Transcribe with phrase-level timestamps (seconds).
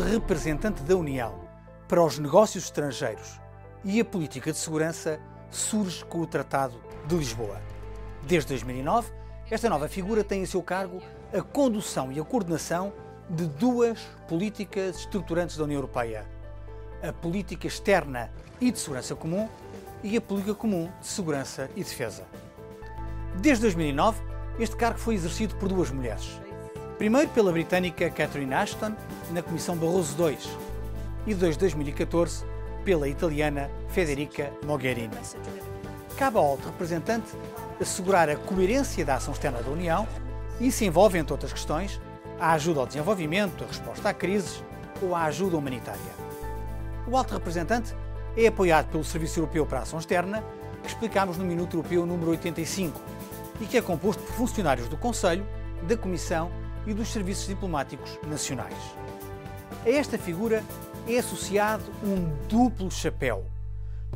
[0.00, 1.40] representante da União
[1.86, 3.40] para os negócios estrangeiros
[3.84, 7.60] e a política de segurança surge com o Tratado de Lisboa.
[8.22, 9.12] Desde 2009,
[9.50, 11.02] esta nova figura tem a seu cargo
[11.36, 12.92] a condução e a coordenação
[13.28, 16.26] de duas políticas estruturantes da União Europeia:
[17.02, 19.48] a política externa e de segurança comum
[20.02, 22.24] e a política comum de segurança e defesa.
[23.40, 24.22] Desde 2009,
[24.58, 26.40] este cargo foi exercido por duas mulheres.
[27.02, 28.92] Primeiro pela britânica Catherine Ashton,
[29.32, 30.38] na Comissão Barroso II,
[31.26, 32.44] e desde 2014
[32.84, 35.10] pela italiana Federica Mogherini.
[36.16, 37.26] Cabe ao alto representante
[37.80, 40.06] assegurar a coerência da ação externa da União
[40.60, 42.00] e se envolve, entre outras questões,
[42.38, 44.62] a ajuda ao desenvolvimento, a resposta a crises
[45.02, 46.00] ou a ajuda humanitária.
[47.08, 47.96] O alto representante
[48.36, 50.40] é apoiado pelo Serviço Europeu para a Ação Externa,
[50.80, 53.00] que explicámos no Minuto Europeu número 85,
[53.60, 55.44] e que é composto por funcionários do Conselho,
[55.82, 58.76] da Comissão e dos Serviços Diplomáticos Nacionais.
[59.84, 60.62] A esta figura
[61.08, 63.44] é associado um duplo chapéu.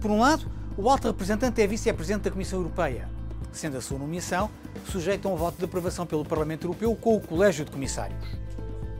[0.00, 3.08] Por um lado, o alto representante é vice-presidente da Comissão Europeia,
[3.52, 4.50] sendo a sua nomeação
[4.84, 8.24] sujeita a um voto de aprovação pelo Parlamento Europeu com o Colégio de Comissários.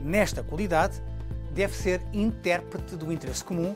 [0.01, 1.01] Nesta qualidade,
[1.51, 3.73] deve ser intérprete do interesse comum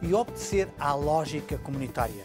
[0.00, 2.22] e obedecer à lógica comunitária.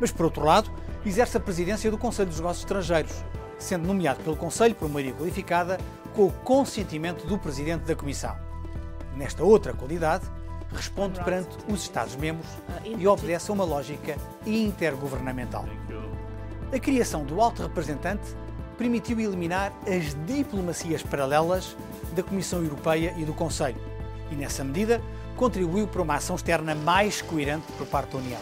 [0.00, 0.70] Mas, por outro lado,
[1.04, 3.24] exerce a presidência do Conselho dos Negócios Estrangeiros,
[3.58, 5.78] sendo nomeado pelo Conselho por maioria qualificada
[6.14, 8.36] com o consentimento do Presidente da Comissão.
[9.16, 10.26] Nesta outra qualidade,
[10.72, 12.48] responde perante os Estados-membros
[12.84, 15.64] e obedece a uma lógica intergovernamental.
[16.72, 18.36] A criação do Alto Representante
[18.76, 21.76] permitiu eliminar as diplomacias paralelas
[22.14, 23.80] da Comissão Europeia e do Conselho
[24.30, 25.00] e, nessa medida,
[25.36, 28.40] contribuiu para uma ação externa mais coerente por parte da União.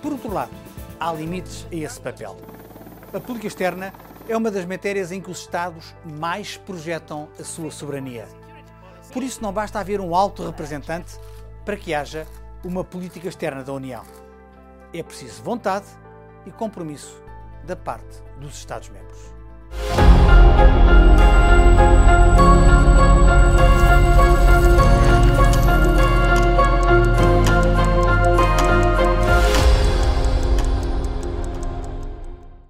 [0.00, 0.52] Por outro lado,
[0.98, 2.36] há limites a esse papel.
[3.14, 3.94] A política externa
[4.28, 8.26] é uma das matérias em que os Estados mais projetam a sua soberania.
[9.12, 11.16] Por isso, não basta haver um alto representante
[11.64, 12.26] para que haja
[12.64, 14.02] uma política externa da União.
[14.92, 15.86] É preciso vontade
[16.44, 17.22] e compromisso
[17.64, 19.32] da parte dos Estados-membros.